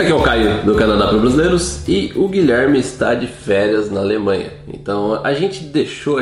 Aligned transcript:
Aqui 0.00 0.12
é 0.12 0.14
o 0.14 0.22
Caio 0.22 0.64
do 0.64 0.74
Canadá 0.76 1.08
para 1.08 1.18
Brasileiros 1.18 1.86
e 1.86 2.10
o 2.16 2.26
Guilherme 2.26 2.78
está 2.78 3.12
de 3.12 3.26
férias 3.26 3.90
na 3.90 4.00
Alemanha. 4.00 4.50
Então 4.66 5.20
a 5.22 5.34
gente 5.34 5.62
deixou, 5.62 6.16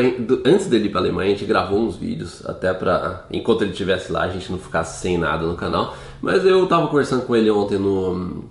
antes 0.44 0.66
dele 0.66 0.86
ir 0.86 0.88
para 0.88 0.98
a 0.98 1.02
Alemanha, 1.04 1.28
a 1.28 1.32
gente 1.32 1.44
gravou 1.44 1.78
uns 1.78 1.94
vídeos 1.94 2.44
até 2.44 2.74
para, 2.74 3.24
enquanto 3.30 3.62
ele 3.62 3.70
estivesse 3.70 4.10
lá, 4.10 4.24
a 4.24 4.30
gente 4.30 4.50
não 4.50 4.58
ficasse 4.58 5.00
sem 5.00 5.16
nada 5.16 5.46
no 5.46 5.54
canal. 5.54 5.96
Mas 6.20 6.44
eu 6.44 6.64
estava 6.64 6.88
conversando 6.88 7.24
com 7.24 7.36
ele 7.36 7.48
ontem 7.52 7.78
no, 7.78 8.46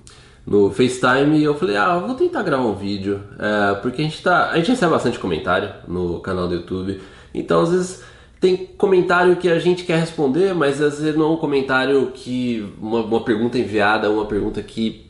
no 0.45 0.71
FaceTime 0.71 1.37
e 1.37 1.43
eu 1.43 1.55
falei, 1.55 1.75
ah, 1.75 1.97
vou 1.97 2.15
tentar 2.15 2.41
gravar 2.41 2.63
um 2.63 2.75
vídeo, 2.75 3.19
é, 3.37 3.75
porque 3.81 4.01
a 4.01 4.05
gente, 4.05 4.23
tá, 4.23 4.51
a 4.51 4.55
gente 4.55 4.71
recebe 4.71 4.93
bastante 4.93 5.19
comentário 5.19 5.73
no 5.89 6.21
canal 6.21 6.47
do 6.47 6.55
YouTube. 6.55 7.01
Então 7.33 7.63
às 7.63 7.71
vezes 7.71 8.03
tem 8.39 8.55
comentário 8.77 9.35
que 9.35 9.49
a 9.49 9.59
gente 9.59 9.83
quer 9.83 9.99
responder, 9.99 10.53
mas 10.53 10.81
às 10.81 11.01
vezes 11.01 11.17
não 11.17 11.25
é 11.25 11.29
um 11.33 11.37
comentário 11.37 12.11
que. 12.13 12.65
Uma, 12.79 13.01
uma 13.01 13.21
pergunta 13.25 13.57
enviada, 13.57 14.09
uma 14.09 14.25
pergunta 14.25 14.61
que 14.61 15.06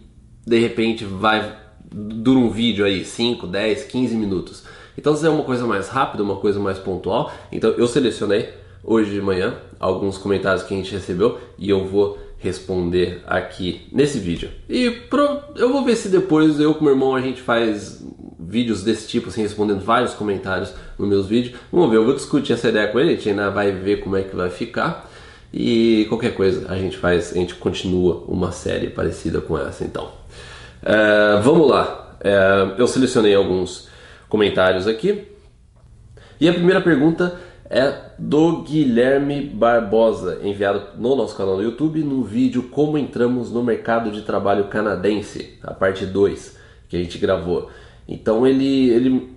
de 0.48 0.58
repente 0.58 1.04
vai 1.04 1.58
dura 1.92 2.40
um 2.40 2.50
vídeo 2.50 2.86
aí 2.86 3.04
5, 3.04 3.46
10, 3.46 3.84
15 3.84 4.16
minutos. 4.16 4.64
Então 4.98 5.16
se 5.16 5.26
é 5.26 5.30
uma 5.30 5.44
coisa 5.44 5.68
mais 5.68 5.90
rápida, 5.90 6.24
uma 6.24 6.38
coisa 6.38 6.60
mais 6.60 6.80
pontual, 6.80 7.32
então 7.52 7.72
eu 7.72 7.86
selecionei 7.86 8.50
hoje 8.84 9.12
de 9.12 9.22
manhã 9.22 9.56
alguns 9.78 10.18
comentários 10.18 10.64
que 10.64 10.74
a 10.74 10.78
gente 10.78 10.94
recebeu 10.94 11.38
e 11.58 11.70
eu 11.70 11.86
vou 11.86 12.18
responder 12.40 13.22
aqui 13.28 13.88
nesse 13.92 14.20
vídeo. 14.20 14.50
E 14.70 14.90
pro, 14.90 15.40
eu 15.56 15.72
vou 15.72 15.84
ver 15.84 15.98
se 15.98 16.08
depois 16.08 16.60
eu 16.60 16.74
com 16.74 16.84
meu 16.84 16.94
irmão 16.94 17.14
a 17.14 17.22
gente 17.22 17.42
faz 17.42 18.02
vídeos 18.40 18.84
desse 18.84 19.08
tipo, 19.08 19.28
assim, 19.28 19.42
respondendo 19.42 19.82
vários 19.82 20.14
comentários 20.14 20.74
nos 20.98 21.10
meus 21.10 21.28
vídeos. 21.28 21.56
Vamos 21.70 21.90
ver, 21.90 21.98
eu 21.98 22.06
vou 22.06 22.14
discutir 22.14 22.54
essa 22.54 22.70
ideia 22.70 22.88
com 22.88 23.00
ele, 23.00 23.10
a 23.10 23.14
gente 23.16 23.30
ainda 23.30 23.50
vai 23.50 23.72
ver 23.74 23.98
como 23.98 24.16
é 24.16 24.22
que 24.22 24.36
vai 24.36 24.50
ficar. 24.50 25.10
E 25.54 26.06
qualquer 26.10 26.34
coisa 26.34 26.72
a 26.72 26.78
gente 26.78 26.98
faz, 26.98 27.32
a 27.32 27.36
gente 27.36 27.56
continua 27.56 28.24
uma 28.28 28.52
série 28.52 28.90
parecida 28.90 29.42
com 29.42 29.58
essa 29.58 29.84
então. 29.84 30.12
É, 30.84 31.40
vamos 31.42 31.70
lá, 31.70 32.18
é, 32.22 32.76
eu 32.78 32.88
selecionei 32.88 33.34
alguns 33.34 33.90
comentários 34.30 34.88
aqui. 34.88 35.28
E 36.40 36.48
a 36.48 36.54
primeira 36.54 36.82
pergunta 36.82 37.40
é 37.70 38.12
do 38.18 38.62
Guilherme 38.62 39.42
Barbosa, 39.42 40.40
enviado 40.44 40.82
no 40.98 41.16
nosso 41.16 41.36
canal 41.36 41.58
do 41.58 41.64
YouTube 41.64 42.02
no 42.04 42.24
vídeo 42.24 42.64
Como 42.64 42.98
Entramos 42.98 43.52
no 43.52 43.64
Mercado 43.64 44.12
de 44.12 44.22
Trabalho 44.22 44.66
Canadense, 44.66 45.58
a 45.64 45.74
parte 45.74 46.06
2 46.06 46.58
que 46.88 46.96
a 46.96 47.00
gente 47.00 47.18
gravou. 47.18 47.70
Então 48.08 48.48
ele, 48.48 48.90
ele 48.90 49.30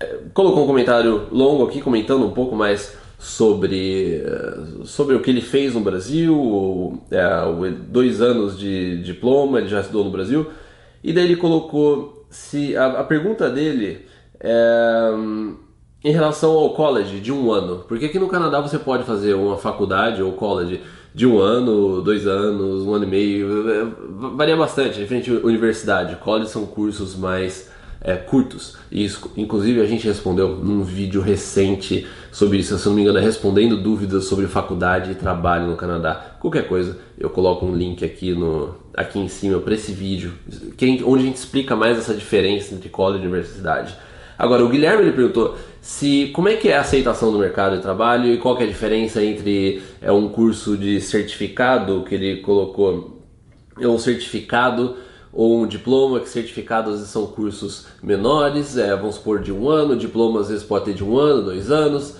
é, 0.00 0.18
colocou 0.32 0.64
um 0.64 0.66
comentário 0.66 1.26
longo 1.30 1.64
aqui 1.64 1.80
comentando 1.80 2.24
um 2.24 2.30
pouco 2.30 2.54
mais 2.54 2.96
sobre, 3.18 4.22
sobre 4.84 5.14
o 5.16 5.20
que 5.20 5.30
ele 5.30 5.40
fez 5.40 5.74
no 5.74 5.80
Brasil, 5.80 7.02
dois 7.88 8.20
anos 8.20 8.58
de 8.58 9.02
diploma, 9.02 9.58
ele 9.58 9.68
já 9.68 9.80
estudou 9.80 10.04
no 10.04 10.10
Brasil, 10.10 10.46
e 11.02 11.12
daí 11.12 11.24
ele 11.24 11.36
colocou 11.36 12.26
se 12.30 12.76
a, 12.76 13.00
a 13.00 13.04
pergunta 13.04 13.48
dele 13.48 14.06
é 14.40 15.10
em 16.06 16.12
relação 16.12 16.52
ao 16.52 16.70
college 16.72 17.18
de 17.18 17.32
um 17.32 17.50
ano, 17.50 17.84
porque 17.88 18.04
aqui 18.04 18.16
no 18.16 18.28
Canadá 18.28 18.60
você 18.60 18.78
pode 18.78 19.02
fazer 19.02 19.34
uma 19.34 19.56
faculdade 19.56 20.22
ou 20.22 20.32
college 20.34 20.80
de 21.12 21.26
um 21.26 21.40
ano, 21.40 22.00
dois 22.00 22.28
anos, 22.28 22.82
um 22.86 22.94
ano 22.94 23.04
e 23.04 23.08
meio, 23.08 23.68
é, 23.68 23.86
varia 24.36 24.56
bastante, 24.56 25.00
diferente 25.00 25.30
de 25.30 25.36
universidade. 25.38 26.14
College 26.16 26.48
são 26.48 26.64
cursos 26.64 27.16
mais 27.16 27.72
é, 28.06 28.14
curtos. 28.14 28.76
E 28.90 29.04
isso, 29.04 29.32
inclusive, 29.36 29.80
a 29.80 29.84
gente 29.84 30.06
respondeu 30.06 30.56
num 30.56 30.84
vídeo 30.84 31.20
recente 31.20 32.06
sobre 32.30 32.58
isso, 32.58 32.78
se 32.78 32.86
não 32.86 32.94
me 32.94 33.02
engano, 33.02 33.18
é 33.18 33.20
respondendo 33.20 33.76
dúvidas 33.76 34.26
sobre 34.26 34.46
faculdade 34.46 35.10
e 35.10 35.14
trabalho 35.16 35.66
no 35.66 35.76
Canadá. 35.76 36.36
Qualquer 36.38 36.68
coisa, 36.68 36.96
eu 37.18 37.28
coloco 37.28 37.66
um 37.66 37.74
link 37.74 38.04
aqui, 38.04 38.32
no, 38.32 38.76
aqui 38.94 39.18
em 39.18 39.26
cima 39.26 39.58
para 39.58 39.74
esse 39.74 39.90
vídeo, 39.90 40.34
que, 40.76 41.02
onde 41.04 41.24
a 41.24 41.26
gente 41.26 41.36
explica 41.36 41.74
mais 41.74 41.98
essa 41.98 42.14
diferença 42.14 42.74
entre 42.74 42.88
college 42.88 43.24
e 43.24 43.26
universidade. 43.26 43.96
Agora, 44.38 44.64
o 44.64 44.68
Guilherme 44.68 45.02
ele 45.02 45.12
perguntou 45.12 45.56
se 45.80 46.30
como 46.34 46.48
é 46.48 46.56
que 46.56 46.68
é 46.68 46.76
a 46.76 46.80
aceitação 46.82 47.32
do 47.32 47.38
mercado 47.38 47.76
de 47.76 47.82
trabalho 47.82 48.32
e 48.32 48.38
qual 48.38 48.56
é 48.60 48.64
a 48.64 48.66
diferença 48.66 49.24
entre 49.24 49.82
é, 50.00 50.12
um 50.12 50.28
curso 50.28 50.76
de 50.76 51.00
certificado 51.00 52.04
que 52.06 52.14
ele 52.14 52.36
colocou, 52.42 53.22
é 53.80 53.88
um 53.88 53.98
certificado 53.98 54.96
ou 55.36 55.60
um 55.60 55.66
diploma, 55.66 56.18
que 56.18 56.30
certificados 56.30 56.98
são 57.00 57.26
cursos 57.26 57.86
menores, 58.02 58.78
é, 58.78 58.96
vamos 58.96 59.16
supor 59.16 59.38
de 59.38 59.52
um 59.52 59.68
ano, 59.68 59.94
diploma 59.94 60.40
às 60.40 60.48
vezes 60.48 60.64
pode 60.64 60.86
ter 60.86 60.94
de 60.94 61.04
um 61.04 61.18
ano, 61.18 61.42
dois 61.42 61.70
anos. 61.70 62.16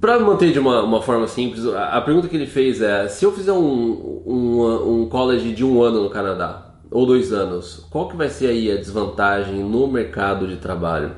Para 0.00 0.18
manter 0.18 0.52
de 0.52 0.58
uma, 0.58 0.82
uma 0.82 1.00
forma 1.00 1.28
simples, 1.28 1.64
a, 1.66 1.90
a, 1.90 2.00
pergunta 2.00 2.26
que 2.26 2.34
ele 2.34 2.46
fez 2.46 2.82
é: 2.82 3.06
se 3.06 3.24
eu 3.24 3.30
fizer 3.30 3.52
um, 3.52 4.22
um, 4.26 5.02
um 5.02 5.08
college 5.08 5.52
de 5.52 5.64
um 5.64 5.80
ano 5.80 6.02
no 6.02 6.10
Canadá, 6.10 6.74
ou 6.90 7.06
dois 7.06 7.32
anos, 7.32 7.86
qual 7.90 8.08
que 8.08 8.16
vai 8.16 8.28
ser 8.28 8.48
aí 8.48 8.72
a 8.72 8.76
desvantagem 8.76 9.62
no 9.62 9.86
mercado 9.86 10.48
de 10.48 10.56
trabalho? 10.56 11.12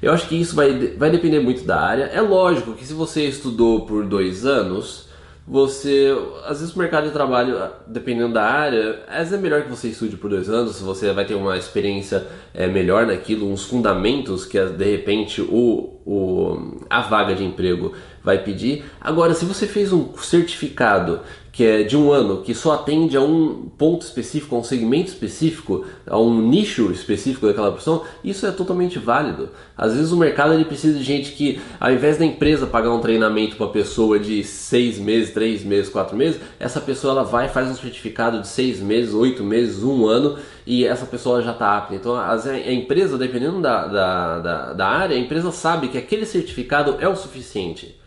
Eu 0.00 0.12
acho 0.12 0.28
que 0.28 0.40
isso 0.40 0.56
vai, 0.56 0.94
vai 0.96 1.10
depender 1.10 1.40
muito 1.40 1.62
da 1.64 1.78
área. 1.78 2.04
É 2.04 2.22
lógico 2.22 2.72
que 2.72 2.86
se 2.86 2.94
você 2.94 3.26
estudou 3.26 3.84
por 3.84 4.06
dois 4.06 4.46
anos, 4.46 5.05
você. 5.46 6.12
Às 6.44 6.60
vezes 6.60 6.74
o 6.74 6.78
mercado 6.78 7.06
de 7.06 7.12
trabalho, 7.12 7.56
dependendo 7.86 8.34
da 8.34 8.44
área, 8.44 9.04
às 9.06 9.18
vezes 9.18 9.32
é 9.34 9.38
melhor 9.38 9.62
que 9.62 9.70
você 9.70 9.88
estude 9.88 10.16
por 10.16 10.28
dois 10.28 10.50
anos, 10.50 10.80
você 10.80 11.12
vai 11.12 11.24
ter 11.24 11.34
uma 11.34 11.56
experiência 11.56 12.26
é, 12.52 12.66
melhor 12.66 13.06
naquilo, 13.06 13.50
uns 13.50 13.64
fundamentos 13.64 14.44
que 14.44 14.60
de 14.60 14.84
repente 14.84 15.40
o, 15.40 16.00
o, 16.04 16.80
a 16.90 17.02
vaga 17.02 17.34
de 17.34 17.44
emprego 17.44 17.92
vai 18.22 18.42
pedir. 18.42 18.84
Agora, 19.00 19.34
se 19.34 19.44
você 19.44 19.66
fez 19.66 19.92
um 19.92 20.16
certificado 20.16 21.20
que 21.56 21.64
é 21.64 21.82
de 21.84 21.96
um 21.96 22.12
ano, 22.12 22.42
que 22.42 22.54
só 22.54 22.74
atende 22.74 23.16
a 23.16 23.22
um 23.22 23.70
ponto 23.78 24.02
específico, 24.02 24.54
a 24.54 24.58
um 24.58 24.62
segmento 24.62 25.08
específico, 25.08 25.86
a 26.06 26.18
um 26.18 26.38
nicho 26.38 26.92
específico 26.92 27.46
daquela 27.46 27.70
profissão, 27.70 28.04
isso 28.22 28.46
é 28.46 28.52
totalmente 28.52 28.98
válido. 28.98 29.48
Às 29.74 29.94
vezes 29.94 30.12
o 30.12 30.18
mercado 30.18 30.52
ele 30.52 30.66
precisa 30.66 30.98
de 30.98 31.02
gente 31.02 31.32
que, 31.32 31.58
ao 31.80 31.90
invés 31.90 32.18
da 32.18 32.26
empresa 32.26 32.66
pagar 32.66 32.92
um 32.92 33.00
treinamento 33.00 33.56
para 33.56 33.64
a 33.64 33.70
pessoa 33.70 34.18
de 34.18 34.44
seis 34.44 34.98
meses, 34.98 35.32
três 35.32 35.64
meses, 35.64 35.90
quatro 35.90 36.14
meses, 36.14 36.38
essa 36.60 36.78
pessoa 36.78 37.14
ela 37.14 37.24
vai 37.24 37.48
faz 37.48 37.70
um 37.70 37.74
certificado 37.74 38.42
de 38.42 38.48
seis 38.48 38.78
meses, 38.78 39.14
oito 39.14 39.42
meses, 39.42 39.82
um 39.82 40.06
ano 40.06 40.36
e 40.66 40.84
essa 40.84 41.06
pessoa 41.06 41.40
já 41.40 41.52
está 41.52 41.74
apta. 41.78 41.94
Então 41.94 42.16
a 42.16 42.36
empresa, 42.70 43.16
dependendo 43.16 43.62
da, 43.62 43.86
da, 43.86 44.38
da, 44.40 44.72
da 44.74 44.86
área, 44.86 45.16
a 45.16 45.18
empresa 45.18 45.50
sabe 45.50 45.88
que 45.88 45.96
aquele 45.96 46.26
certificado 46.26 46.98
é 47.00 47.08
o 47.08 47.16
suficiente. 47.16 47.98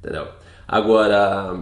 Entendeu? 0.00 0.26
Agora, 0.66 1.54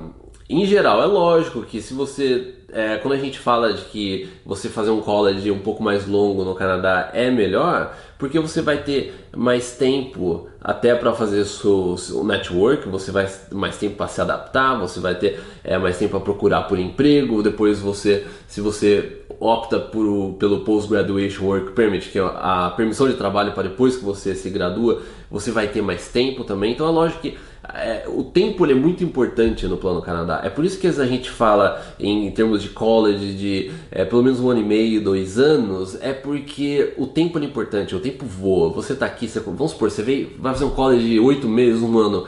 em 0.55 0.67
geral, 0.67 1.03
é 1.03 1.07
lógico 1.07 1.63
que 1.63 1.81
se 1.81 1.95
você. 1.95 2.55
É, 2.75 2.97
quando 2.97 3.13
a 3.13 3.19
gente 3.19 3.39
fala 3.39 3.73
de 3.73 3.83
que 3.87 4.29
você 4.47 4.69
fazer 4.69 4.91
um 4.91 5.01
college 5.01 5.51
um 5.51 5.59
pouco 5.59 5.83
mais 5.83 6.07
longo 6.07 6.43
no 6.43 6.55
Canadá 6.55 7.11
é 7.13 7.31
melhor, 7.31 7.95
porque 8.19 8.39
você 8.39 8.63
vai 8.63 8.79
ter 8.79 9.15
mais 9.37 9.77
tempo 9.77 10.49
até 10.59 10.95
para 10.95 11.13
fazer 11.13 11.45
seu, 11.45 11.97
seu, 11.99 12.25
network, 12.25 12.89
você 12.89 13.11
vai 13.11 13.29
mais 13.51 13.77
tempo 13.77 13.97
para 13.97 14.09
se 14.09 14.21
adaptar, 14.21 14.79
você 14.79 15.01
vai 15.01 15.15
ter 15.15 15.39
é, 15.63 15.77
mais 15.77 15.99
tempo 15.99 16.13
para 16.13 16.21
procurar 16.21 16.63
por 16.63 16.79
emprego, 16.79 17.43
depois 17.43 17.79
você, 17.79 18.27
se 18.47 18.63
você 18.63 19.23
opta 19.39 19.79
por, 19.79 20.35
pelo 20.39 20.61
Post 20.61 20.89
Graduation 20.89 21.45
Work 21.45 21.73
Permit, 21.73 22.11
que 22.11 22.19
é 22.19 22.23
a 22.23 22.73
permissão 22.75 23.09
de 23.09 23.15
trabalho 23.15 23.53
para 23.53 23.65
depois 23.65 23.97
que 23.97 24.05
você 24.05 24.35
se 24.35 24.49
gradua, 24.49 25.03
você 25.31 25.51
vai 25.51 25.69
ter 25.69 25.83
mais 25.83 26.09
tempo 26.09 26.45
também. 26.45 26.73
Então 26.73 26.87
é 26.87 26.91
lógico 26.91 27.21
que 27.23 27.37
é, 27.75 28.05
o 28.09 28.25
tempo 28.25 28.67
é 28.67 28.75
muito 28.75 29.05
importante 29.05 29.67
no 29.67 29.77
Plano 29.77 30.03
Canadá. 30.03 30.41
É 30.43 30.51
por 30.51 30.65
isso 30.65 30.79
que 30.79 30.87
a 30.87 31.07
gente 31.07 31.31
fala 31.31 31.81
em, 31.99 32.27
em 32.27 32.31
termos 32.31 32.61
de 32.61 32.71
college 32.71 33.35
de 33.35 33.71
é, 33.91 34.05
pelo 34.05 34.23
menos 34.23 34.41
um 34.41 34.51
ano 34.51 34.61
e 34.61 34.65
meio, 34.65 35.03
dois 35.03 35.39
anos, 35.39 35.97
é 36.01 36.13
porque 36.13 36.93
o 36.97 37.07
tempo 37.07 37.39
é 37.39 37.45
importante, 37.45 37.95
o 37.95 38.01
tempo 38.01 38.27
voa. 38.27 38.71
Você 38.71 38.95
está 38.95 39.07
aqui, 39.07 39.29
você, 39.29 39.39
vamos 39.39 39.71
supor, 39.71 39.91
você 39.91 40.03
veio, 40.03 40.33
vai 40.39 40.53
fazer 40.53 40.65
um 40.65 40.71
college 40.71 41.09
de 41.09 41.21
oito 41.21 41.49
meses, 41.49 41.83
um 41.83 41.97
ano. 41.99 42.27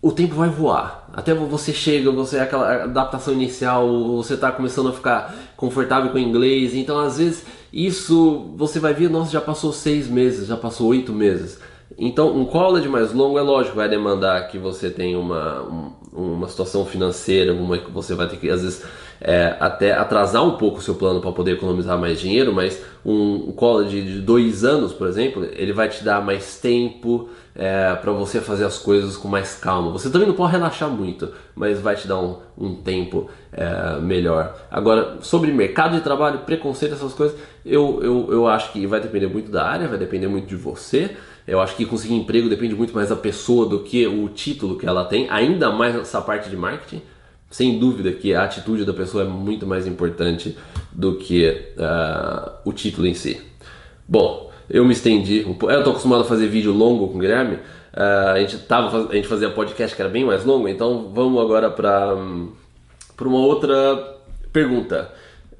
O 0.00 0.12
tempo 0.12 0.34
vai 0.34 0.48
voar. 0.48 1.10
Até 1.12 1.34
você 1.34 1.72
chega, 1.72 2.10
você 2.10 2.36
é 2.38 2.40
aquela 2.40 2.84
adaptação 2.84 3.34
inicial, 3.34 4.16
você 4.16 4.34
está 4.34 4.50
começando 4.50 4.88
a 4.88 4.92
ficar 4.92 5.34
confortável 5.56 6.10
com 6.10 6.16
o 6.16 6.20
inglês. 6.20 6.74
Então, 6.74 6.98
às 6.98 7.18
vezes, 7.18 7.44
isso 7.72 8.52
você 8.56 8.78
vai 8.80 8.94
ver, 8.94 9.10
nossa, 9.10 9.32
já 9.32 9.40
passou 9.40 9.72
seis 9.72 10.08
meses, 10.08 10.46
já 10.46 10.56
passou 10.56 10.86
oito 10.88 11.12
meses. 11.12 11.58
Então, 11.98 12.36
um 12.36 12.44
college 12.44 12.88
mais 12.88 13.12
longo 13.12 13.38
é 13.38 13.42
lógico, 13.42 13.74
vai 13.74 13.88
demandar 13.88 14.46
que 14.46 14.56
você 14.56 14.88
tenha 14.88 15.18
uma, 15.18 15.62
um, 15.62 15.92
uma 16.12 16.48
situação 16.48 16.86
financeira, 16.86 17.52
uma 17.52 17.76
você 17.90 18.14
vai 18.14 18.28
ter 18.28 18.36
que, 18.36 18.48
às 18.48 18.62
vezes, 18.62 18.84
é, 19.20 19.56
até 19.58 19.92
atrasar 19.92 20.44
um 20.44 20.56
pouco 20.56 20.78
o 20.78 20.82
seu 20.82 20.94
plano 20.94 21.20
para 21.20 21.32
poder 21.32 21.52
economizar 21.52 21.98
mais 21.98 22.20
dinheiro, 22.20 22.52
mas 22.52 22.82
um, 23.04 23.48
um 23.48 23.52
college 23.52 24.02
de 24.02 24.20
dois 24.20 24.64
anos, 24.64 24.92
por 24.92 25.08
exemplo, 25.08 25.44
ele 25.52 25.72
vai 25.72 25.88
te 25.88 26.04
dar 26.04 26.24
mais 26.24 26.58
tempo 26.60 27.28
é, 27.54 27.94
para 27.96 28.12
você 28.12 28.40
fazer 28.40 28.64
as 28.64 28.78
coisas 28.78 29.16
com 29.16 29.26
mais 29.26 29.56
calma. 29.56 29.90
Você 29.90 30.08
também 30.10 30.28
não 30.28 30.34
pode 30.34 30.52
relaxar 30.52 30.88
muito, 30.88 31.32
mas 31.54 31.80
vai 31.80 31.96
te 31.96 32.06
dar 32.06 32.20
um, 32.20 32.36
um 32.56 32.74
tempo 32.76 33.28
é, 33.52 33.98
melhor. 34.00 34.56
Agora, 34.70 35.16
sobre 35.20 35.50
mercado 35.52 35.96
de 35.96 36.00
trabalho, 36.02 36.40
preconceito, 36.40 36.94
essas 36.94 37.12
coisas, 37.12 37.36
eu, 37.66 38.00
eu, 38.02 38.28
eu 38.30 38.46
acho 38.46 38.72
que 38.72 38.86
vai 38.86 39.00
depender 39.00 39.26
muito 39.26 39.50
da 39.50 39.66
área, 39.66 39.88
vai 39.88 39.98
depender 39.98 40.28
muito 40.28 40.46
de 40.46 40.56
você. 40.56 41.16
Eu 41.46 41.60
acho 41.60 41.74
que 41.74 41.84
conseguir 41.84 42.14
emprego 42.14 42.48
depende 42.48 42.74
muito 42.74 42.94
mais 42.94 43.08
da 43.08 43.16
pessoa 43.16 43.66
do 43.66 43.80
que 43.80 44.06
o 44.06 44.28
título 44.28 44.76
que 44.78 44.86
ela 44.86 45.04
tem, 45.06 45.28
ainda 45.30 45.72
mais 45.72 45.96
essa 45.96 46.20
parte 46.20 46.50
de 46.50 46.56
marketing, 46.56 47.02
sem 47.50 47.78
dúvida 47.78 48.12
que 48.12 48.34
a 48.34 48.44
atitude 48.44 48.84
da 48.84 48.92
pessoa 48.92 49.24
é 49.24 49.26
muito 49.26 49.66
mais 49.66 49.86
importante 49.86 50.56
do 50.92 51.16
que 51.16 51.48
uh, 51.76 52.50
o 52.64 52.72
título 52.72 53.06
em 53.06 53.14
si. 53.14 53.40
Bom, 54.06 54.50
eu 54.68 54.84
me 54.84 54.92
estendi. 54.92 55.40
Eu 55.46 55.52
estou 55.52 55.92
acostumado 55.92 56.22
a 56.22 56.24
fazer 56.24 56.46
vídeo 56.46 56.72
longo 56.72 57.08
com 57.08 57.16
o 57.16 57.20
Guilherme. 57.20 57.56
Uh, 57.56 58.28
a, 58.34 58.40
gente 58.40 58.58
tava, 58.58 59.08
a 59.10 59.14
gente 59.14 59.28
fazia 59.28 59.50
podcast 59.50 59.96
que 59.96 60.02
era 60.02 60.10
bem 60.10 60.24
mais 60.24 60.44
longo, 60.44 60.68
então 60.68 61.10
vamos 61.12 61.40
agora 61.42 61.70
para 61.70 62.14
um, 62.14 62.52
uma 63.20 63.38
outra 63.38 64.16
pergunta 64.52 65.10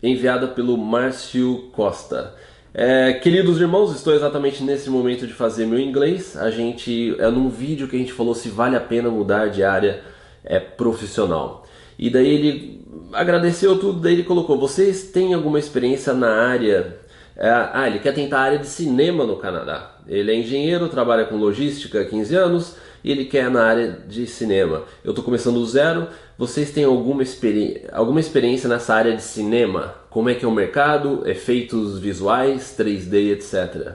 enviada 0.02 0.46
pelo 0.46 0.76
Márcio 0.76 1.70
Costa. 1.72 2.34
É, 2.74 3.14
queridos 3.14 3.60
irmãos, 3.60 3.94
estou 3.96 4.14
exatamente 4.14 4.62
nesse 4.62 4.90
momento 4.90 5.26
de 5.26 5.32
fazer 5.32 5.66
meu 5.66 5.80
inglês. 5.80 6.36
A 6.36 6.50
gente 6.50 7.16
é 7.18 7.28
num 7.30 7.48
vídeo 7.48 7.88
que 7.88 7.96
a 7.96 7.98
gente 7.98 8.12
falou 8.12 8.34
se 8.34 8.50
vale 8.50 8.76
a 8.76 8.80
pena 8.80 9.10
mudar 9.10 9.48
de 9.48 9.64
área 9.64 10.02
é, 10.44 10.60
profissional. 10.60 11.64
E 11.98 12.08
daí 12.08 12.28
ele 12.28 12.86
agradeceu 13.12 13.78
tudo, 13.78 14.00
daí 14.00 14.14
ele 14.14 14.24
colocou: 14.24 14.58
vocês 14.58 15.04
têm 15.04 15.34
alguma 15.34 15.58
experiência 15.58 16.12
na 16.14 16.30
área? 16.30 16.96
É, 17.36 17.50
ah, 17.50 17.86
ele 17.86 18.00
quer 18.00 18.12
tentar 18.12 18.38
a 18.38 18.42
área 18.42 18.58
de 18.58 18.66
cinema 18.66 19.24
no 19.24 19.36
Canadá. 19.36 19.96
Ele 20.08 20.32
é 20.32 20.34
engenheiro, 20.34 20.88
trabalha 20.88 21.24
com 21.24 21.36
logística 21.36 22.00
há 22.00 22.04
15 22.04 22.34
anos 22.34 22.76
e 23.04 23.12
ele 23.12 23.26
quer 23.26 23.48
na 23.48 23.64
área 23.64 23.92
de 24.08 24.26
cinema. 24.26 24.82
Eu 25.04 25.10
estou 25.10 25.24
começando 25.24 25.54
do 25.54 25.66
zero. 25.66 26.08
Vocês 26.36 26.72
têm 26.72 26.84
alguma, 26.84 27.22
experi 27.22 27.84
alguma 27.92 28.18
experiência 28.18 28.68
nessa 28.68 28.94
área 28.94 29.14
de 29.14 29.22
cinema? 29.22 29.94
Como 30.10 30.28
é 30.28 30.34
que 30.34 30.44
é 30.44 30.48
o 30.48 30.52
mercado, 30.52 31.22
efeitos 31.28 31.98
visuais, 31.98 32.74
3D, 32.76 33.32
etc. 33.32 33.92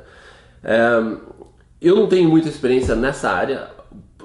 É, 0.63 0.79
eu 1.81 1.97
não 1.97 2.07
tenho 2.07 2.29
muita 2.29 2.47
experiência 2.47 2.95
nessa 2.95 3.29
área. 3.29 3.67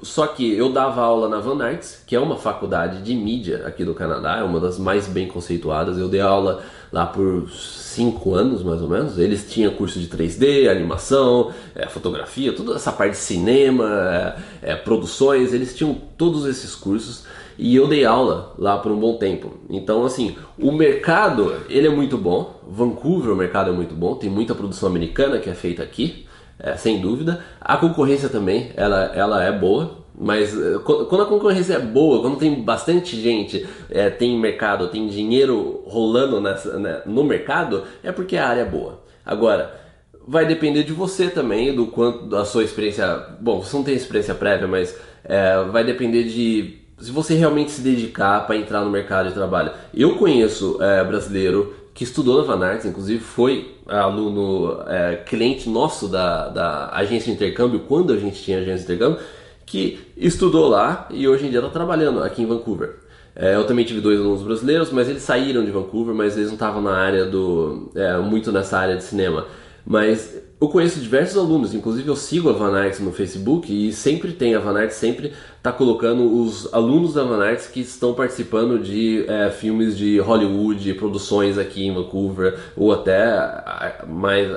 Só 0.03 0.27
que 0.27 0.55
eu 0.55 0.73
dava 0.73 1.03
aula 1.03 1.29
na 1.29 1.41
Van 1.41 1.63
Arts, 1.63 2.03
que 2.07 2.15
é 2.15 2.21
uma 2.21 2.37
faculdade 2.37 3.03
de 3.03 3.15
mídia 3.15 3.67
aqui 3.67 3.85
do 3.85 3.95
Canadá, 3.95 4.39
é 4.39 4.43
uma 4.43 4.61
das 4.61 4.79
mais 4.79 5.07
bem 5.07 5.27
conceituadas. 5.27 5.99
Eu 5.99 6.09
dei 6.09 6.21
aula 6.21 6.63
lá 6.93 7.07
por 7.07 7.51
cinco 7.51 8.35
anos, 8.35 8.63
mais 8.63 8.81
ou 8.81 8.89
menos. 8.89 9.19
Eles 9.19 9.51
tinham 9.51 9.73
curso 9.75 9.99
de 9.99 10.07
3D, 10.07 10.69
animação, 10.69 11.53
é, 11.75 11.89
fotografia, 11.89 12.53
toda 12.53 12.77
essa 12.77 12.93
parte 12.93 13.13
de 13.13 13.19
cinema, 13.19 14.37
é, 14.63 14.73
é, 14.73 14.77
produções. 14.77 15.53
Eles 15.53 15.77
tinham 15.77 15.95
todos 16.17 16.47
esses 16.47 16.75
cursos 16.75 17.25
e 17.59 17.75
eu 17.75 17.89
dei 17.89 18.05
aula 18.05 18.55
lá 18.57 18.79
por 18.79 18.93
um 18.93 19.01
bom 19.01 19.17
tempo. 19.17 19.55
Então, 19.69 20.05
assim, 20.05 20.37
o 20.59 20.71
mercado 20.71 21.55
ele 21.69 21.89
é 21.89 21.91
muito 21.91 22.17
bom. 22.17 22.61
Vancouver, 22.69 23.33
o 23.33 23.37
mercado 23.37 23.71
é 23.71 23.73
muito 23.73 23.95
bom. 23.95 24.15
Tem 24.15 24.31
muita 24.31 24.55
produção 24.55 24.89
americana 24.89 25.39
que 25.39 25.51
é 25.51 25.55
feita 25.55 25.83
aqui 25.83 26.28
é, 26.59 26.77
sem 26.77 27.01
dúvida. 27.01 27.45
A 27.61 27.77
concorrência 27.77 28.29
também, 28.29 28.71
ela, 28.77 29.13
ela 29.15 29.45
é 29.45 29.53
boa, 29.53 29.99
mas 30.19 30.53
é, 30.53 30.79
quando 30.79 31.23
a 31.23 31.27
concorrência 31.27 31.75
é 31.75 31.79
boa, 31.79 32.21
quando 32.21 32.39
tem 32.39 32.63
bastante 32.63 33.21
gente, 33.21 33.67
é, 33.91 34.11
tem 34.11 34.39
mercado, 34.39 34.89
tem 34.89 35.07
dinheiro 35.07 35.83
rolando 35.87 36.41
nessa, 36.41 36.79
né, 36.79 37.03
no 37.07 37.23
mercado, 37.25 37.85
é 38.03 38.11
porque 38.11 38.37
a 38.37 38.49
área 38.49 38.63
é 38.63 38.65
boa. 38.65 39.01
Agora, 39.25 39.79
vai 40.27 40.45
depender 40.45 40.83
de 40.83 40.93
você 40.93 41.29
também, 41.29 41.75
do 41.75 41.87
quanto 41.87 42.27
da 42.27 42.45
sua 42.45 42.65
experiência. 42.65 43.07
Bom, 43.41 43.63
você 43.63 43.77
não 43.77 43.85
tem 43.85 43.95
experiência 43.95 44.35
prévia, 44.35 44.67
mas 44.67 44.99
é, 45.25 45.63
vai 45.65 45.85
depender 45.85 46.25
de 46.25 46.79
se 46.99 47.13
você 47.13 47.35
realmente 47.35 47.71
se 47.71 47.81
dedicar 47.81 48.47
para 48.47 48.57
entrar 48.57 48.83
no 48.83 48.91
mercado 48.91 49.29
de 49.29 49.35
trabalho. 49.35 49.73
Eu 49.95 50.17
conheço 50.17 50.83
é, 50.83 51.05
brasileiro 51.05 51.75
que 51.99 52.05
estudou 52.05 52.39
na 52.39 52.45
Van 52.45 52.65
Arts, 52.65 52.87
inclusive 52.87 53.19
foi 53.19 53.75
aluno 53.85 54.85
é, 54.87 55.17
cliente 55.17 55.69
nosso 55.69 56.07
da, 56.07 56.49
da 56.49 56.91
agência 56.93 57.27
de 57.27 57.33
intercâmbio, 57.33 57.81
quando 57.89 58.13
a 58.13 58.17
gente 58.17 58.41
tinha 58.41 58.59
agência 58.59 58.87
de 58.87 58.93
intercâmbio, 58.95 59.21
que 59.67 59.99
estudou 60.17 60.69
lá 60.69 61.09
e 61.11 61.27
hoje 61.27 61.49
em 61.49 61.51
dia 61.51 61.59
está 61.59 61.73
trabalhando 61.73 62.23
aqui 62.23 62.41
em 62.41 62.47
Vancouver. 62.47 63.01
É, 63.35 63.57
eu 63.57 63.67
também 63.67 63.85
tive 63.85 64.01
dois 64.01 64.21
alunos 64.21 64.43
brasileiros, 64.43 64.93
mas 64.93 65.09
eles 65.09 65.23
saíram 65.23 65.65
de 65.65 65.73
Vancouver, 65.73 66.15
mas 66.15 66.37
eles 66.37 66.47
não 66.47 66.55
estavam 66.55 66.81
na 66.81 66.97
área 66.97 67.27
do. 67.27 67.91
É, 67.97 68.17
muito 68.19 68.53
nessa 68.53 68.79
área 68.79 68.95
de 68.97 69.03
cinema. 69.03 69.47
Mas 69.85 70.41
eu 70.61 70.69
conheço 70.69 70.99
diversos 70.99 71.37
alunos, 71.37 71.73
inclusive 71.73 72.09
eu 72.09 72.17
sigo 72.17 72.51
a 72.51 72.53
Van 72.53 72.77
Arts 72.77 72.99
no 72.99 73.13
Facebook 73.13 73.73
e 73.73 73.93
sempre 73.93 74.33
tem, 74.33 74.57
a 74.57 74.59
Van 74.59 74.77
Arts 74.77 74.97
sempre 74.97 75.33
está 75.57 75.71
colocando 75.71 76.43
os 76.43 76.73
alunos 76.75 77.15
da 77.15 77.23
Van 77.23 77.45
Arts 77.45 77.69
que 77.69 77.81
estão 77.81 78.13
participando 78.13 78.79
de 78.81 79.25
é, 79.29 79.51
filmes 79.51 79.97
de 79.97 80.19
Hollywood, 80.19 80.95
produções 80.95 81.59
aqui 81.59 81.87
em 81.87 81.95
Vancouver 81.95 82.59
ou 82.77 82.93
até 82.93 84.05
mais 84.09 84.49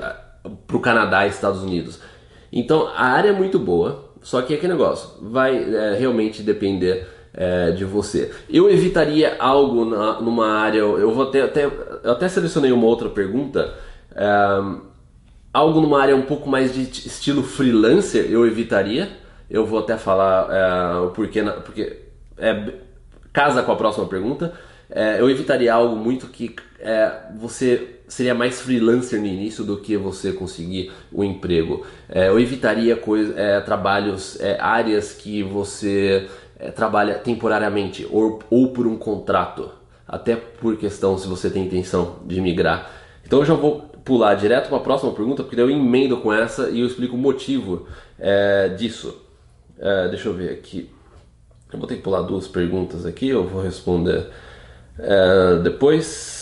para 0.65 0.77
o 0.77 0.79
Canadá 0.79 1.27
e 1.27 1.29
Estados 1.29 1.61
Unidos. 1.61 1.99
Então 2.51 2.87
a 2.87 3.03
área 3.03 3.29
é 3.29 3.33
muito 3.33 3.59
boa, 3.59 4.11
só 4.23 4.41
que 4.41 4.53
é 4.53 4.57
aquele 4.57 4.73
negócio, 4.73 5.07
vai 5.21 5.55
é, 5.55 5.95
realmente 5.99 6.41
depender 6.41 7.07
é, 7.31 7.71
de 7.71 7.85
você. 7.85 8.31
Eu 8.49 8.67
evitaria 8.71 9.35
algo 9.37 9.85
na, 9.85 10.19
numa 10.19 10.47
área, 10.47 10.79
eu 10.79 11.11
vou 11.11 11.25
até, 11.25 11.43
até, 11.43 11.65
eu 11.65 12.11
até 12.11 12.27
selecionei 12.27 12.71
uma 12.71 12.87
outra 12.87 13.07
pergunta. 13.07 13.71
É, 14.15 14.90
algo 15.53 15.81
numa 15.81 16.01
área 16.01 16.15
um 16.15 16.21
pouco 16.21 16.49
mais 16.49 16.73
de 16.73 16.81
estilo 16.81 17.43
freelancer 17.43 18.25
eu 18.29 18.45
evitaria. 18.45 19.09
Eu 19.49 19.65
vou 19.65 19.79
até 19.79 19.97
falar 19.97 20.47
é, 20.49 20.99
o 20.99 21.09
porquê, 21.09 21.43
porque 21.65 21.97
é, 22.37 22.73
casa 23.33 23.61
com 23.61 23.71
a 23.71 23.75
próxima 23.75 24.05
pergunta. 24.05 24.53
É, 24.89 25.19
eu 25.19 25.29
evitaria 25.29 25.73
algo 25.73 25.95
muito 25.95 26.27
que 26.27 26.55
é, 26.79 27.11
você 27.37 27.97
seria 28.07 28.33
mais 28.33 28.61
freelancer 28.61 29.19
no 29.19 29.27
início 29.27 29.63
do 29.63 29.77
que 29.77 29.95
você 29.95 30.33
conseguir 30.33 30.91
um 31.13 31.23
emprego. 31.23 31.85
Eu 32.09 32.37
evitaria 32.37 32.97
coisa, 32.97 33.61
trabalhos, 33.61 34.37
áreas 34.59 35.13
que 35.13 35.41
você 35.41 36.27
trabalha 36.75 37.15
temporariamente 37.19 38.05
ou, 38.11 38.39
ou 38.49 38.73
por 38.73 38.85
um 38.85 38.97
contrato, 38.97 39.71
até 40.05 40.35
por 40.35 40.75
questão 40.75 41.17
se 41.17 41.25
você 41.25 41.49
tem 41.49 41.63
intenção 41.65 42.17
de 42.25 42.41
migrar. 42.41 42.91
Então 43.25 43.39
eu 43.39 43.45
já 43.45 43.53
vou 43.53 43.90
pular 44.03 44.35
direto 44.35 44.69
para 44.69 44.77
a 44.77 44.81
próxima 44.81 45.11
pergunta, 45.11 45.43
porque 45.43 45.55
daí 45.55 45.65
eu 45.65 45.71
emendo 45.71 46.17
com 46.17 46.33
essa 46.33 46.69
e 46.69 46.79
eu 46.79 46.87
explico 46.87 47.15
o 47.15 47.19
motivo 47.19 47.87
é, 48.19 48.69
disso. 48.69 49.21
É, 49.79 50.07
deixa 50.09 50.29
eu 50.29 50.33
ver 50.33 50.51
aqui. 50.51 50.89
Eu 51.71 51.79
vou 51.79 51.87
ter 51.87 51.95
que 51.95 52.01
pular 52.01 52.21
duas 52.21 52.47
perguntas 52.47 53.05
aqui, 53.05 53.29
eu 53.29 53.45
vou 53.45 53.61
responder 53.61 54.27
é, 54.99 55.59
depois. 55.63 56.39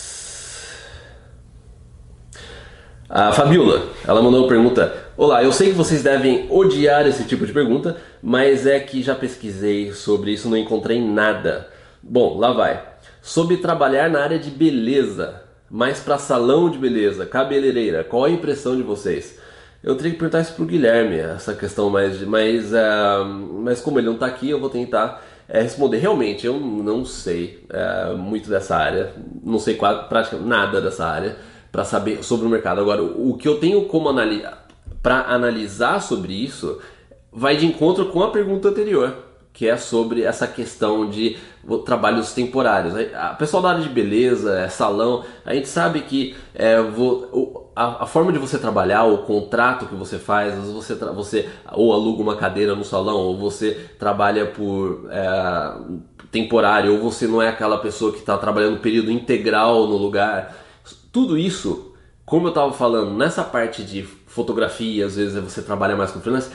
A 3.07 3.31
Fabiola, 3.31 3.87
ela 4.07 4.21
mandou 4.21 4.41
uma 4.41 4.47
pergunta. 4.47 4.93
Olá, 5.17 5.43
eu 5.43 5.51
sei 5.51 5.69
que 5.69 5.75
vocês 5.75 6.03
devem 6.03 6.47
odiar 6.49 7.07
esse 7.07 7.23
tipo 7.25 7.45
de 7.45 7.51
pergunta, 7.51 7.97
mas 8.21 8.67
é 8.67 8.79
que 8.79 9.01
já 9.01 9.15
pesquisei 9.15 9.91
sobre 9.93 10.31
isso, 10.31 10.49
não 10.49 10.55
encontrei 10.55 11.01
nada. 11.01 11.67
Bom, 12.01 12.37
lá 12.37 12.53
vai. 12.53 12.87
Sobre 13.21 13.57
trabalhar 13.57 14.09
na 14.09 14.21
área 14.21 14.39
de 14.39 14.49
beleza 14.49 15.48
mais 15.69 15.99
para 15.99 16.17
salão 16.17 16.69
de 16.69 16.77
beleza, 16.77 17.25
cabeleireira, 17.25 18.03
qual 18.03 18.25
a 18.25 18.29
impressão 18.29 18.75
de 18.75 18.81
vocês? 18.81 19.37
Eu 19.83 19.95
teria 19.95 20.11
que 20.11 20.17
perguntar 20.17 20.41
isso 20.41 20.53
pro 20.53 20.65
Guilherme, 20.65 21.17
essa 21.19 21.53
questão 21.53 21.89
mais. 21.89 22.21
Mas, 22.23 22.73
uh, 22.73 23.25
mas 23.63 23.79
como 23.79 23.97
ele 23.97 24.07
não 24.07 24.15
está 24.15 24.25
aqui, 24.25 24.49
eu 24.49 24.59
vou 24.59 24.69
tentar 24.69 25.23
uh, 25.47 25.53
responder. 25.53 25.99
Realmente, 25.99 26.45
eu 26.45 26.59
não 26.59 27.05
sei 27.05 27.65
uh, 27.69 28.17
muito 28.17 28.49
dessa 28.49 28.75
área, 28.75 29.13
não 29.41 29.57
sei 29.57 29.75
quase, 29.75 30.09
praticamente 30.09 30.49
nada 30.49 30.81
dessa 30.81 31.05
área 31.05 31.37
para 31.71 31.85
saber 31.85 32.23
sobre 32.23 32.45
o 32.45 32.49
mercado. 32.49 32.81
Agora, 32.81 33.01
o 33.01 33.37
que 33.37 33.47
eu 33.47 33.57
tenho 33.57 33.85
como 33.85 34.09
para 35.01 35.21
analisar 35.27 36.01
sobre 36.01 36.33
isso 36.33 36.79
vai 37.31 37.55
de 37.55 37.65
encontro 37.65 38.07
com 38.07 38.21
a 38.21 38.31
pergunta 38.31 38.67
anterior 38.67 39.28
que 39.53 39.67
é 39.67 39.75
sobre 39.75 40.23
essa 40.23 40.47
questão 40.47 41.09
de 41.09 41.37
trabalhos 41.85 42.33
temporários. 42.33 42.93
A 43.13 43.33
pessoal 43.33 43.61
da 43.61 43.69
área 43.69 43.81
de 43.81 43.89
beleza, 43.89 44.57
é 44.57 44.69
salão, 44.69 45.23
a 45.45 45.53
gente 45.53 45.67
sabe 45.67 46.01
que 46.01 46.35
é, 46.55 46.77
a, 47.75 48.05
forma 48.05 48.31
de 48.31 48.39
você 48.39 48.57
trabalhar, 48.57 49.03
o 49.03 49.19
contrato 49.19 49.85
que 49.85 49.95
você 49.95 50.17
faz, 50.17 50.55
você, 50.67 50.95
você 50.95 51.49
ou 51.73 51.93
aluga 51.93 52.21
uma 52.21 52.35
cadeira 52.35 52.75
no 52.75 52.83
salão, 52.83 53.17
ou 53.17 53.37
você 53.37 53.89
trabalha 53.97 54.45
por 54.45 55.07
é, 55.11 55.73
temporário, 56.31 56.93
ou 56.93 57.11
você 57.11 57.27
não 57.27 57.41
é 57.41 57.49
aquela 57.49 57.79
pessoa 57.79 58.11
que 58.11 58.19
está 58.19 58.37
trabalhando 58.37 58.79
período 58.79 59.11
integral 59.11 59.87
no 59.87 59.97
lugar. 59.97 60.55
Tudo 61.11 61.37
isso, 61.37 61.93
como 62.25 62.47
eu 62.47 62.49
estava 62.49 62.71
falando, 62.71 63.17
nessa 63.17 63.43
parte 63.43 63.83
de 63.83 64.03
fotografia, 64.03 65.05
às 65.05 65.15
vezes 65.15 65.41
você 65.43 65.61
trabalha 65.61 65.95
mais 65.95 66.11
com 66.11 66.21
freelance, 66.21 66.51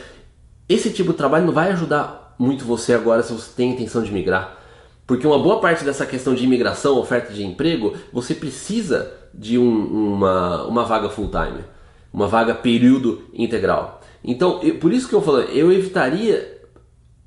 esse 0.69 0.91
tipo 0.91 1.13
de 1.13 1.19
trabalho 1.19 1.45
não 1.45 1.53
vai 1.53 1.71
ajudar 1.73 2.24
muito 2.39 2.65
você 2.65 2.95
agora 2.95 3.23
se 3.23 3.33
você 3.33 3.51
tem 3.55 3.73
intenção 3.73 4.03
de 4.03 4.13
migrar. 4.13 4.59
Porque 5.07 5.27
uma 5.27 5.39
boa 5.39 5.61
parte 5.61 5.85
dessa 5.85 6.07
questão 6.07 6.35
de 6.35 6.45
imigração, 6.45 6.99
oferta 6.99 7.33
de 7.33 7.45
emprego, 7.45 7.95
você 8.13 8.35
precisa 8.35 9.13
de 9.35 9.59
um, 9.59 10.15
uma, 10.15 10.65
uma 10.65 10.85
vaga 10.85 11.09
full 11.09 11.29
time, 11.29 11.65
uma 12.13 12.27
vaga 12.27 12.55
período 12.55 13.25
integral. 13.35 14.01
Então, 14.23 14.61
eu, 14.63 14.79
por 14.79 14.93
isso 14.93 15.09
que 15.09 15.15
eu 15.15 15.21
falo, 15.21 15.41
eu 15.41 15.71
evitaria 15.71 16.63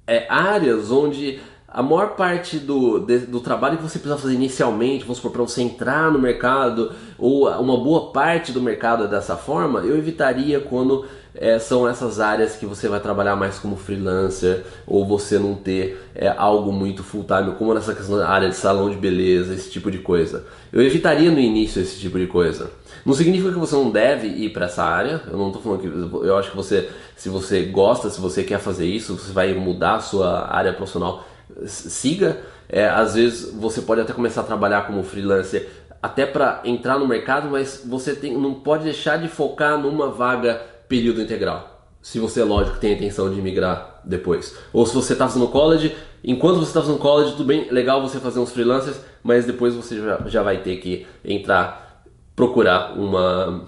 é, 0.08 0.26
áreas 0.30 0.90
onde 0.90 1.40
a 1.78 1.84
maior 1.84 2.16
parte 2.16 2.58
do, 2.58 2.98
de, 2.98 3.20
do 3.20 3.40
trabalho 3.40 3.78
que 3.78 3.84
você 3.84 4.00
precisa 4.00 4.20
fazer 4.20 4.34
inicialmente, 4.34 5.04
vamos 5.04 5.18
supor, 5.18 5.32
para 5.32 5.44
você 5.44 5.62
entrar 5.62 6.12
no 6.12 6.18
mercado, 6.18 6.92
ou 7.20 7.48
uma 7.48 7.78
boa 7.78 8.12
parte 8.12 8.52
do 8.52 8.60
mercado 8.60 9.04
é 9.04 9.08
dessa 9.08 9.38
forma, 9.38 9.82
eu 9.82 9.96
evitaria 9.96 10.60
quando 10.60 11.06
é, 11.36 11.60
são 11.60 11.88
essas 11.88 12.20
áreas 12.20 12.56
que 12.56 12.66
você 12.66 12.88
vai 12.88 13.00
trabalhar 13.00 13.36
mais 13.36 13.60
como 13.60 13.76
freelancer 13.76 14.66
ou 14.88 15.06
você 15.06 15.38
não 15.38 15.54
ter 15.54 16.02
é, 16.16 16.28
algo 16.36 16.72
muito 16.72 17.04
full 17.04 17.24
time, 17.24 17.54
como 17.56 17.76
nessa 17.76 17.94
questão 17.94 18.18
da 18.18 18.28
área 18.28 18.50
de 18.50 18.56
salão 18.56 18.90
de 18.90 18.96
beleza, 18.96 19.54
esse 19.54 19.70
tipo 19.70 19.92
de 19.92 20.00
coisa. 20.00 20.46
Eu 20.74 20.82
evitaria 20.82 21.30
no 21.30 21.40
início 21.40 21.80
esse 21.80 22.00
tipo 22.00 22.18
de 22.18 22.26
coisa. 22.26 22.72
Não 23.06 23.14
significa 23.14 23.54
que 23.54 23.60
você 23.60 23.76
não 23.76 23.92
deve 23.92 24.28
ir 24.28 24.50
para 24.50 24.66
essa 24.66 24.84
área. 24.84 25.22
Eu 25.28 25.38
não 25.38 25.48
estou 25.50 25.62
falando 25.62 25.82
que 25.82 26.28
eu 26.28 26.36
acho 26.40 26.50
que 26.50 26.58
você, 26.58 26.90
se 27.16 27.30
você 27.30 27.66
gosta, 27.66 28.10
se 28.10 28.20
você 28.20 28.44
quer 28.44 28.60
fazer 28.60 28.88
isso, 28.88 29.16
você 29.16 29.32
vai 29.32 29.54
mudar 29.54 29.98
a 29.98 30.00
sua 30.00 30.52
área 30.52 30.74
profissional, 30.74 31.24
siga. 31.66 32.42
É, 32.70 32.88
às 32.88 33.16
vezes 33.16 33.52
você 33.54 33.82
pode 33.82 34.02
até 34.02 34.14
começar 34.14 34.42
a 34.42 34.44
trabalhar 34.44 34.86
como 34.86 35.04
freelancer 35.04 35.70
até 36.02 36.26
para 36.26 36.62
entrar 36.64 37.00
no 37.00 37.08
mercado, 37.08 37.50
mas 37.50 37.84
você 37.86 38.16
tem, 38.16 38.38
não 38.38 38.54
pode 38.54 38.84
deixar 38.84 39.18
de 39.18 39.28
focar 39.28 39.78
numa 39.78 40.10
vaga 40.10 40.62
período 40.88 41.22
integral. 41.22 41.78
Se 42.02 42.20
você, 42.20 42.44
lógico, 42.44 42.78
tem 42.78 42.92
a 42.92 42.96
intenção 42.96 43.34
de 43.34 43.42
migrar 43.42 44.02
depois. 44.04 44.56
Ou 44.72 44.86
se 44.86 44.94
você 44.94 45.14
está 45.14 45.28
fazendo 45.28 45.48
college, 45.48 45.96
enquanto 46.24 46.58
você 46.58 46.70
está 46.70 46.82
fazendo 46.82 47.00
college, 47.00 47.32
tudo 47.32 47.44
bem, 47.46 47.70
legal 47.72 48.02
você 48.02 48.20
fazer 48.20 48.40
uns 48.40 48.52
freelancers, 48.52 48.98
mas 49.24 49.46
depois 49.46 49.76
você 49.76 49.98
já, 49.98 50.22
já 50.28 50.44
vai 50.44 50.58
ter 50.58 50.78
que 50.78 51.06
entrar, 51.26 52.06
procurar 52.36 52.98
uma, 52.98 53.66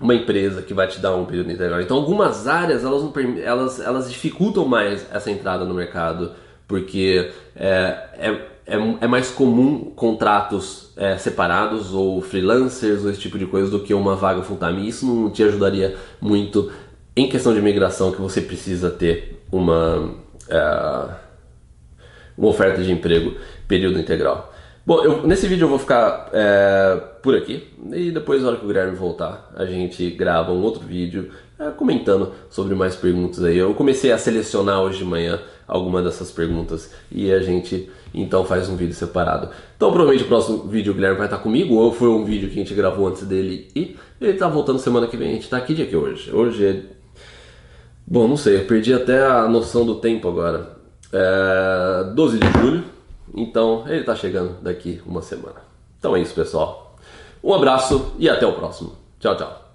uma 0.00 0.14
empresa 0.14 0.62
que 0.62 0.74
vai 0.74 0.88
te 0.88 0.98
dar 0.98 1.14
um 1.14 1.26
período 1.26 1.52
integral. 1.52 1.80
Então, 1.80 1.98
algumas 1.98 2.48
áreas 2.48 2.82
elas, 2.82 3.04
elas, 3.44 3.80
elas 3.80 4.10
dificultam 4.10 4.64
mais 4.64 5.06
essa 5.12 5.30
entrada 5.30 5.64
no 5.64 5.74
mercado, 5.74 6.32
porque 6.66 7.30
é, 7.54 8.08
é 8.18 8.56
é, 8.66 8.74
é 9.00 9.06
mais 9.06 9.30
comum 9.30 9.92
contratos 9.94 10.92
é, 10.96 11.16
separados 11.16 11.94
ou 11.94 12.20
freelancers 12.20 13.04
ou 13.04 13.10
esse 13.10 13.20
tipo 13.20 13.38
de 13.38 13.46
coisa 13.46 13.70
do 13.70 13.80
que 13.80 13.94
uma 13.94 14.16
vaga 14.16 14.42
full 14.42 14.58
time. 14.58 14.88
Isso 14.88 15.06
não 15.06 15.30
te 15.30 15.42
ajudaria 15.44 15.96
muito 16.20 16.70
em 17.14 17.28
questão 17.28 17.52
de 17.52 17.60
imigração 17.60 18.10
que 18.10 18.20
você 18.20 18.40
precisa 18.40 18.90
ter 18.90 19.40
uma, 19.52 20.16
é, 20.48 21.08
uma 22.36 22.48
oferta 22.48 22.82
de 22.82 22.90
emprego 22.90 23.34
período 23.68 24.00
integral. 24.00 24.52
Bom, 24.84 25.02
eu, 25.02 25.26
nesse 25.26 25.46
vídeo 25.46 25.64
eu 25.64 25.68
vou 25.68 25.78
ficar 25.78 26.28
é, 26.32 27.00
por 27.22 27.36
aqui 27.36 27.68
e 27.92 28.10
depois, 28.10 28.42
na 28.42 28.48
hora 28.48 28.56
que 28.56 28.64
o 28.64 28.68
Guilherme 28.68 28.96
voltar, 28.96 29.50
a 29.56 29.64
gente 29.64 30.10
grava 30.10 30.52
um 30.52 30.62
outro 30.62 30.80
vídeo 30.80 31.30
é, 31.58 31.70
comentando 31.70 32.32
sobre 32.50 32.74
mais 32.74 32.96
perguntas 32.96 33.42
aí. 33.42 33.56
Eu 33.56 33.74
comecei 33.74 34.12
a 34.12 34.18
selecionar 34.18 34.80
hoje 34.80 34.98
de 34.98 35.04
manhã 35.04 35.40
alguma 35.66 36.02
dessas 36.02 36.30
perguntas 36.30 36.92
e 37.10 37.32
a 37.32 37.40
gente 37.40 37.90
então 38.14 38.44
faz 38.44 38.68
um 38.68 38.76
vídeo 38.76 38.94
separado. 38.94 39.50
Então 39.76 39.90
provavelmente 39.90 40.24
o 40.24 40.28
próximo 40.28 40.64
vídeo 40.68 40.92
o 40.92 40.94
Guilherme 40.94 41.18
vai 41.18 41.26
estar 41.26 41.38
comigo, 41.38 41.74
ou 41.74 41.92
foi 41.92 42.08
um 42.08 42.24
vídeo 42.24 42.48
que 42.48 42.54
a 42.54 42.58
gente 42.58 42.74
gravou 42.74 43.08
antes 43.08 43.24
dele 43.24 43.68
e 43.74 43.96
ele 44.20 44.32
está 44.32 44.48
voltando 44.48 44.78
semana 44.78 45.06
que 45.06 45.16
vem. 45.16 45.30
A 45.30 45.32
gente 45.32 45.44
está 45.44 45.56
aqui 45.56 45.74
dia 45.74 45.86
que 45.86 45.96
hoje? 45.96 46.32
Hoje 46.32 46.66
é. 46.66 46.82
Bom, 48.06 48.28
não 48.28 48.36
sei, 48.36 48.56
eu 48.56 48.64
perdi 48.66 48.94
até 48.94 49.24
a 49.24 49.48
noção 49.48 49.84
do 49.84 49.96
tempo 49.96 50.28
agora. 50.28 50.76
É 51.12 52.04
12 52.14 52.38
de 52.38 52.60
julho, 52.60 52.84
então 53.34 53.84
ele 53.86 54.00
está 54.00 54.14
chegando 54.14 54.60
daqui 54.62 55.00
uma 55.06 55.22
semana. 55.22 55.56
Então 55.98 56.16
é 56.16 56.20
isso, 56.20 56.34
pessoal. 56.34 56.96
Um 57.42 57.54
abraço 57.54 58.12
e 58.18 58.28
até 58.28 58.46
o 58.46 58.52
próximo. 58.52 58.92
Tchau, 59.18 59.36
tchau. 59.36 59.65